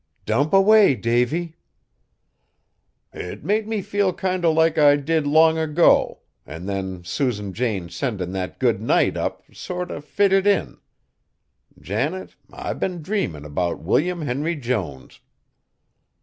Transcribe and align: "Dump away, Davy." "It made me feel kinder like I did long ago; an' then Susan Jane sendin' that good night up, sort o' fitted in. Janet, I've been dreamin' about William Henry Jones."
"Dump 0.25 0.51
away, 0.51 0.95
Davy." 0.95 1.57
"It 3.13 3.43
made 3.43 3.67
me 3.67 3.83
feel 3.83 4.11
kinder 4.15 4.47
like 4.49 4.79
I 4.79 4.95
did 4.95 5.27
long 5.27 5.59
ago; 5.59 6.21
an' 6.43 6.65
then 6.65 7.03
Susan 7.03 7.53
Jane 7.53 7.87
sendin' 7.87 8.31
that 8.31 8.57
good 8.57 8.81
night 8.81 9.15
up, 9.15 9.43
sort 9.53 9.91
o' 9.91 10.01
fitted 10.01 10.47
in. 10.47 10.79
Janet, 11.79 12.35
I've 12.51 12.79
been 12.79 13.03
dreamin' 13.03 13.45
about 13.45 13.77
William 13.77 14.21
Henry 14.23 14.55
Jones." 14.55 15.19